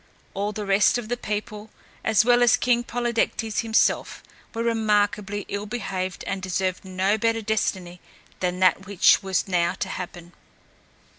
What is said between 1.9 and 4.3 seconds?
as well as King Polydectes himself,